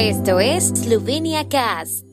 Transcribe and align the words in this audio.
Esto 0.00 0.38
es 0.38 0.68
Slovenia 0.68 1.48
Cast. 1.48 2.04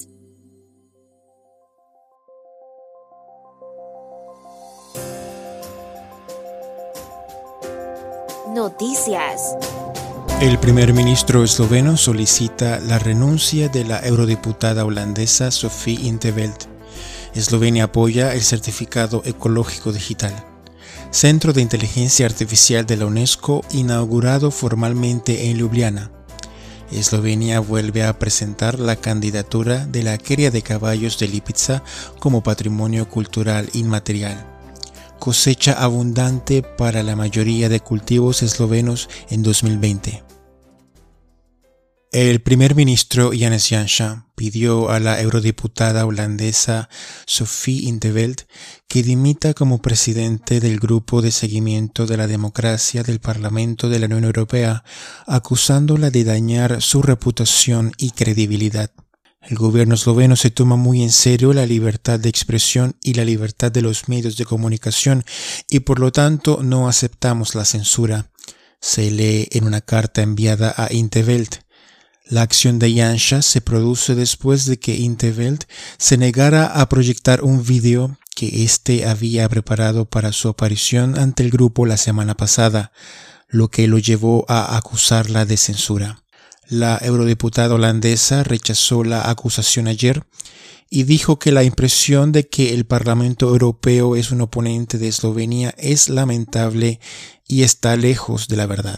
Noticias. 8.56 9.56
El 10.42 10.58
primer 10.58 10.94
ministro 10.94 11.44
esloveno 11.44 11.96
solicita 11.96 12.80
la 12.80 12.98
renuncia 12.98 13.70
de 13.70 13.86
la 13.86 14.00
eurodiputada 14.00 14.84
holandesa 14.84 15.52
Sophie 15.52 16.08
Interveld. 16.08 16.58
Eslovenia 17.36 17.84
apoya 17.84 18.34
el 18.34 18.42
certificado 18.42 19.22
ecológico 19.26 19.92
digital. 19.92 20.34
Centro 21.12 21.54
de 21.54 21.62
Inteligencia 21.62 22.26
Artificial 22.26 22.88
de 22.88 22.98
la 22.98 23.06
UNESCO 23.06 23.62
inaugurado 23.74 24.50
formalmente 24.50 25.52
en 25.52 25.58
Ljubljana. 25.60 26.25
Eslovenia 26.92 27.60
vuelve 27.60 28.04
a 28.04 28.18
presentar 28.20 28.80
la 28.80 28.96
candidatura 28.96 29.86
de 29.86 30.04
la 30.04 30.18
Queria 30.18 30.52
de 30.52 30.62
Caballos 30.62 31.18
de 31.20 31.28
Lipica 31.28 31.84
como 32.20 32.44
patrimonio 32.44 33.10
cultural 33.10 33.70
inmaterial. 33.74 34.46
Cosecha 35.20 35.74
abundante 35.74 36.62
para 36.62 37.04
la 37.04 37.16
mayoría 37.16 37.70
de 37.70 37.80
cultivos 37.80 38.44
eslovenos 38.44 39.10
en 39.30 39.44
2020. 39.44 40.25
El 42.16 42.40
primer 42.40 42.76
ministro 42.76 43.32
Janez 43.38 43.68
Janša 43.68 44.28
pidió 44.36 44.90
a 44.90 45.02
la 45.02 45.20
eurodiputada 45.20 46.06
holandesa 46.06 46.88
Sophie 47.26 47.90
Interveld 47.90 48.44
que 48.88 49.04
dimita 49.04 49.54
como 49.54 49.82
presidente 49.82 50.62
del 50.62 50.80
Grupo 50.80 51.22
de 51.22 51.32
Seguimiento 51.32 52.06
de 52.06 52.16
la 52.16 52.28
Democracia 52.28 53.04
del 53.04 53.20
Parlamento 53.20 53.90
de 53.90 54.00
la 54.00 54.06
Unión 54.06 54.24
Europea, 54.24 54.86
acusándola 55.28 56.10
de 56.10 56.24
dañar 56.24 56.82
su 56.82 57.02
reputación 57.02 57.92
y 57.98 58.12
credibilidad. 58.12 58.92
El 59.42 59.58
gobierno 59.58 59.96
esloveno 59.96 60.38
se 60.38 60.52
toma 60.52 60.78
muy 60.78 61.04
en 61.04 61.12
serio 61.12 61.52
la 61.52 61.66
libertad 61.66 62.18
de 62.18 62.30
expresión 62.30 62.96
y 63.04 63.16
la 63.16 63.26
libertad 63.26 63.74
de 63.74 63.82
los 63.82 64.08
medios 64.08 64.38
de 64.38 64.46
comunicación 64.46 65.26
y 65.70 65.82
por 65.82 66.00
lo 66.00 66.14
tanto 66.14 66.64
no 66.64 66.88
aceptamos 66.88 67.56
la 67.56 67.66
censura. 67.66 68.32
Se 68.80 69.12
lee 69.12 69.50
en 69.52 69.66
una 69.66 69.82
carta 69.82 70.22
enviada 70.22 70.74
a 70.78 70.94
Interveld. 70.94 71.65
La 72.28 72.42
acción 72.42 72.80
de 72.80 72.92
Jansha 72.92 73.44
se 73.44 73.62
produce 73.62 74.16
después 74.16 74.66
de 74.66 74.80
que 74.80 74.96
Interveld 74.96 75.66
se 76.00 76.18
negara 76.18 76.66
a 76.66 76.90
proyectar 76.90 77.44
un 77.44 77.64
vídeo 77.64 78.18
que 78.36 78.64
éste 78.64 79.06
había 79.06 79.48
preparado 79.48 80.06
para 80.06 80.32
su 80.32 80.50
aparición 80.50 81.20
ante 81.20 81.44
el 81.44 81.52
grupo 81.52 81.86
la 81.86 81.98
semana 81.98 82.36
pasada, 82.36 82.92
lo 83.48 83.70
que 83.70 83.88
lo 83.88 84.00
llevó 84.00 84.44
a 84.50 84.76
acusarla 84.76 85.46
de 85.46 85.58
censura. 85.58 86.24
La 86.68 86.98
eurodiputada 87.00 87.76
holandesa 87.76 88.44
rechazó 88.44 89.04
la 89.04 89.30
acusación 89.30 89.88
ayer 89.88 90.26
y 90.90 91.04
dijo 91.04 91.38
que 91.38 91.52
la 91.52 91.64
impresión 91.64 92.32
de 92.32 92.48
que 92.48 92.74
el 92.74 92.86
Parlamento 92.86 93.50
Europeo 93.50 94.16
es 94.16 94.32
un 94.32 94.42
oponente 94.42 94.98
de 94.98 95.10
Eslovenia 95.10 95.76
es 95.78 96.10
lamentable 96.10 97.00
y 97.48 97.62
está 97.62 97.96
lejos 97.96 98.48
de 98.48 98.58
la 98.58 98.66
verdad. 98.66 98.98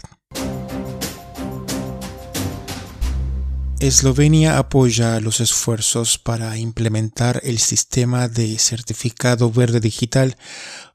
Eslovenia 3.80 4.58
apoya 4.58 5.20
los 5.20 5.38
esfuerzos 5.38 6.18
para 6.18 6.58
implementar 6.58 7.40
el 7.44 7.60
sistema 7.60 8.26
de 8.26 8.58
certificado 8.58 9.52
verde 9.52 9.78
digital 9.78 10.36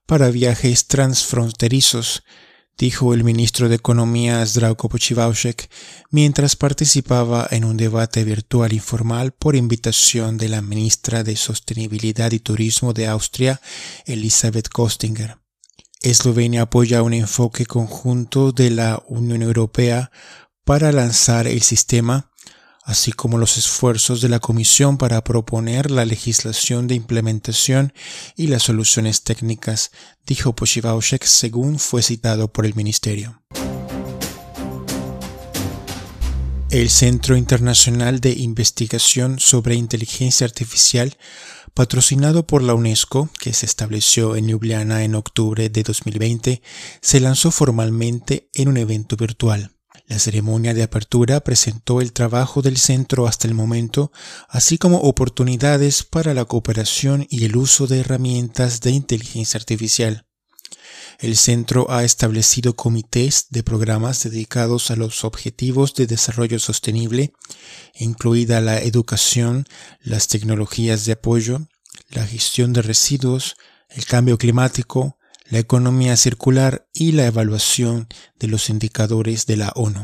para 0.06 0.30
viajes 0.30 0.88
transfronterizos, 0.88 2.24
dijo 2.78 3.14
el 3.14 3.24
ministro 3.24 3.70
de 3.70 3.76
Economía 3.76 4.46
Zdravko 4.46 4.90
Pochivaushek 4.90 5.70
mientras 6.12 6.58
participaba 6.58 7.48
en 7.52 7.64
un 7.64 7.78
debate 7.78 8.26
virtual 8.26 8.74
informal 8.74 9.32
por 9.32 9.56
invitación 9.56 10.38
de 10.38 10.50
la 10.50 10.62
ministra 10.62 11.24
de 11.24 11.38
Sostenibilidad 11.38 12.34
y 12.34 12.40
Turismo 12.40 12.92
de 12.92 13.08
Austria, 13.08 13.62
Elisabeth 14.06 14.68
Kostinger. 14.68 15.38
Eslovenia 16.02 16.64
apoya 16.64 17.02
un 17.02 17.14
enfoque 17.14 17.66
conjunto 17.66 18.52
de 18.52 18.72
la 18.72 19.02
Unión 19.08 19.42
Europea 19.42 20.12
para 20.66 20.92
lanzar 20.92 21.48
el 21.48 21.62
sistema 21.62 22.33
así 22.84 23.12
como 23.12 23.38
los 23.38 23.58
esfuerzos 23.58 24.22
de 24.22 24.30
la 24.30 24.40
Comisión 24.40 24.98
para 24.98 25.24
proponer 25.24 25.90
la 25.90 26.06
legislación 26.06 26.88
de 26.88 26.96
implementación 26.96 27.94
y 28.36 28.48
las 28.48 28.64
soluciones 28.64 29.24
técnicas, 29.24 29.92
dijo 30.26 30.56
Pochivaushek 30.56 31.24
según 31.24 31.80
fue 31.80 32.04
citado 32.04 32.52
por 32.52 32.66
el 32.66 32.76
Ministerio. 32.76 33.42
El 36.70 36.90
Centro 36.90 37.38
Internacional 37.38 38.20
de 38.20 38.32
Investigación 38.32 39.40
sobre 39.40 39.76
Inteligencia 39.76 40.46
Artificial, 40.46 41.18
patrocinado 41.76 42.48
por 42.48 42.64
la 42.64 42.74
UNESCO, 42.74 43.30
que 43.40 43.54
se 43.54 43.68
estableció 43.68 44.36
en 44.36 44.48
Ljubljana 44.48 45.04
en 45.04 45.14
octubre 45.14 45.70
de 45.70 45.84
2020, 45.84 46.64
se 47.00 47.20
lanzó 47.20 47.52
formalmente 47.52 48.50
en 48.56 48.70
un 48.70 48.78
evento 48.78 49.16
virtual. 49.16 49.72
La 50.06 50.20
ceremonia 50.20 50.74
de 50.74 50.84
apertura 50.84 51.40
presentó 51.42 52.02
el 52.02 52.12
trabajo 52.12 52.62
del 52.62 52.78
centro 52.78 53.26
hasta 53.26 53.48
el 53.48 53.54
momento, 53.54 54.12
así 54.50 54.78
como 54.78 54.98
oportunidades 55.00 56.04
para 56.04 56.34
la 56.34 56.46
cooperación 56.46 57.26
y 57.30 57.46
el 57.46 57.56
uso 57.56 57.88
de 57.88 58.02
herramientas 58.02 58.82
de 58.82 58.92
inteligencia 58.92 59.58
artificial. 59.58 60.26
El 61.20 61.38
centro 61.38 61.90
ha 61.90 62.04
establecido 62.04 62.76
comités 62.76 63.48
de 63.50 63.64
programas 63.64 64.24
dedicados 64.24 64.92
a 64.92 64.96
los 64.96 65.24
objetivos 65.24 65.94
de 65.94 66.08
desarrollo 66.08 66.60
sostenible, 66.60 67.34
incluida 67.96 68.60
la 68.60 68.80
educación, 68.80 69.66
las 70.02 70.28
tecnologías 70.28 71.06
de 71.06 71.14
apoyo, 71.14 71.68
la 72.10 72.28
gestión 72.28 72.74
de 72.74 72.82
residuos, 72.82 73.56
el 73.90 74.06
cambio 74.06 74.38
climático, 74.38 75.18
la 75.54 75.60
economía 75.60 76.18
circular 76.18 76.88
y 76.96 77.12
la 77.12 77.28
evaluación 77.28 78.08
de 78.40 78.48
los 78.48 78.72
indicadores 78.72 79.46
de 79.46 79.58
la 79.58 79.72
ONU. 79.76 80.04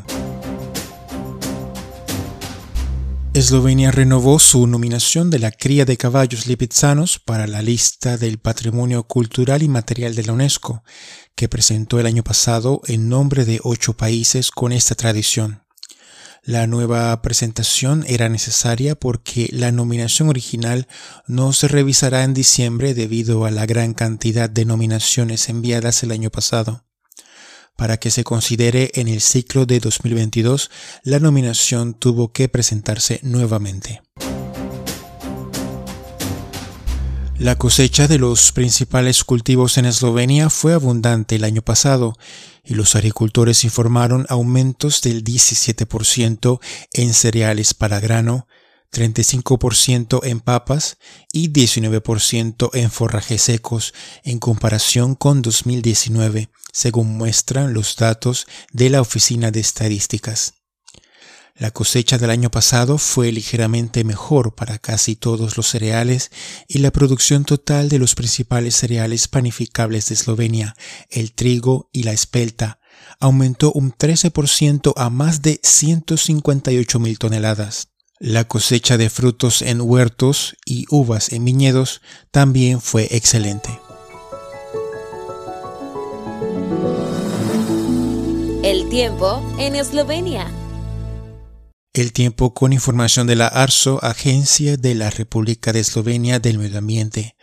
Eslovenia 3.33 3.89
renovó 3.89 4.37
su 4.37 4.67
nominación 4.67 5.31
de 5.31 5.39
la 5.39 5.49
cría 5.49 5.85
de 5.85 5.97
caballos 5.97 6.45
lipizzanos 6.45 7.17
para 7.17 7.47
la 7.47 7.63
lista 7.63 8.17
del 8.17 8.37
Patrimonio 8.37 9.05
Cultural 9.05 9.63
y 9.63 9.69
Material 9.69 10.13
de 10.13 10.23
la 10.23 10.33
UNESCO, 10.33 10.83
que 11.33 11.49
presentó 11.49 11.99
el 11.99 12.05
año 12.05 12.23
pasado 12.23 12.81
en 12.85 13.09
nombre 13.09 13.43
de 13.43 13.59
ocho 13.63 13.93
países 13.93 14.51
con 14.51 14.71
esta 14.71 14.93
tradición. 14.93 15.63
La 16.43 16.67
nueva 16.67 17.21
presentación 17.21 18.05
era 18.07 18.29
necesaria 18.29 18.95
porque 18.95 19.49
la 19.51 19.71
nominación 19.71 20.29
original 20.29 20.87
no 21.27 21.53
se 21.53 21.67
revisará 21.67 22.23
en 22.23 22.33
diciembre 22.33 22.93
debido 22.93 23.45
a 23.45 23.51
la 23.51 23.65
gran 23.65 23.93
cantidad 23.93 24.49
de 24.49 24.65
nominaciones 24.65 25.49
enviadas 25.49 26.01
el 26.03 26.11
año 26.11 26.29
pasado. 26.29 26.85
Para 27.75 27.97
que 27.97 28.11
se 28.11 28.23
considere 28.23 28.91
en 28.95 29.07
el 29.07 29.21
ciclo 29.21 29.65
de 29.65 29.79
2022, 29.79 30.69
la 31.03 31.19
nominación 31.19 31.93
tuvo 31.93 32.33
que 32.33 32.49
presentarse 32.49 33.19
nuevamente. 33.23 34.01
La 37.39 37.57
cosecha 37.57 38.09
de 38.09 38.17
los 38.17 38.51
principales 38.51 39.23
cultivos 39.23 39.77
en 39.77 39.85
Eslovenia 39.85 40.49
fue 40.49 40.73
abundante 40.73 41.37
el 41.37 41.45
año 41.45 41.61
pasado 41.61 42.17
y 42.65 42.73
los 42.73 42.97
agricultores 42.97 43.63
informaron 43.63 44.25
aumentos 44.27 45.01
del 45.01 45.23
17% 45.23 46.59
en 46.91 47.13
cereales 47.13 47.73
para 47.73 48.01
grano, 48.01 48.45
35% 48.91 50.19
en 50.23 50.41
papas 50.41 50.97
y 51.31 51.53
19% 51.53 52.71
en 52.73 52.91
forrajes 52.91 53.41
secos 53.43 53.93
en 54.25 54.39
comparación 54.39 55.15
con 55.15 55.41
2019, 55.41 56.49
según 56.73 57.17
muestran 57.17 57.73
los 57.73 57.95
datos 57.95 58.47
de 58.73 58.89
la 58.89 58.99
Oficina 58.99 59.49
de 59.49 59.61
Estadísticas. 59.61 60.58
La 61.59 61.71
cosecha 61.71 62.17
del 62.17 62.29
año 62.29 62.49
pasado 62.49 62.97
fue 62.97 63.33
ligeramente 63.33 64.05
mejor 64.05 64.55
para 64.55 64.79
casi 64.79 65.17
todos 65.17 65.57
los 65.57 65.67
cereales 65.67 66.31
y 66.69 66.77
la 66.77 66.89
producción 66.89 67.43
total 67.43 67.89
de 67.89 67.99
los 67.99 68.15
principales 68.15 68.75
cereales 68.75 69.27
panificables 69.27 70.07
de 70.07 70.15
Eslovenia, 70.15 70.73
el 71.09 71.33
trigo 71.33 71.89
y 71.91 72.03
la 72.03 72.13
espelta, 72.13 72.79
aumentó 73.19 73.73
un 73.73 73.91
13% 73.91 74.93
a 74.95 75.09
más 75.09 75.41
de 75.41 75.59
158 75.61 76.97
mil 76.97 77.19
toneladas. 77.19 77.89
La 78.19 78.47
cosecha 78.47 78.97
de 78.97 79.09
frutos 79.09 79.61
en 79.61 79.81
huertos 79.81 80.55
y 80.65 80.85
uvas 80.89 81.33
en 81.33 81.43
viñedos 81.43 82.01
también 82.31 82.79
fue 82.79 83.09
excelente. 83.11 83.69
El 88.63 88.87
tiempo 88.87 89.41
en 89.57 89.75
Eslovenia. 89.75 90.47
El 91.93 92.13
tiempo 92.13 92.53
con 92.53 92.71
información 92.71 93.25
de 93.25 93.35
la 93.35 93.47
ARSO, 93.47 94.03
Agencia 94.03 94.77
de 94.77 94.93
la 94.93 95.09
República 95.09 95.73
de 95.73 95.79
Eslovenia 95.79 96.39
del 96.39 96.59
Medio 96.59 96.77
Ambiente. 96.77 97.35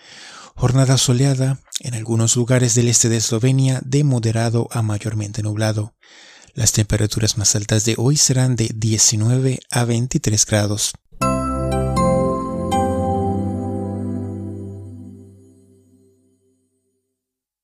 Jornada 0.55 0.99
soleada 0.99 1.59
en 1.81 1.95
algunos 1.95 2.37
lugares 2.37 2.77
del 2.77 2.87
este 2.87 3.09
de 3.09 3.17
Eslovenia 3.17 3.81
de 3.85 4.05
moderado 4.05 4.69
a 4.71 4.83
mayormente 4.83 5.43
nublado. 5.43 5.97
Las 6.55 6.71
temperaturas 6.71 7.37
más 7.39 7.57
altas 7.57 7.85
de 7.87 7.97
hoy 7.99 8.17
serán 8.17 8.55
de 8.55 8.71
19 8.73 9.59
a 9.69 9.85
23 9.85 10.47
grados. 10.47 10.93